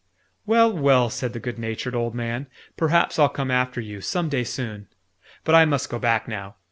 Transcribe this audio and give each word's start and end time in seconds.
"Well, 0.47 0.73
well!" 0.75 1.11
said 1.11 1.33
the 1.33 1.39
good 1.39 1.59
natured 1.59 1.93
old 1.93 2.15
man. 2.15 2.47
"Perhaps 2.75 3.19
I'll 3.19 3.29
come 3.29 3.51
after 3.51 3.79
you, 3.79 4.01
some 4.01 4.29
day 4.29 4.43
soon. 4.43 4.87
But 5.43 5.53
I 5.53 5.63
must 5.65 5.91
go 5.91 5.99
back 5.99 6.27
now. 6.27 6.55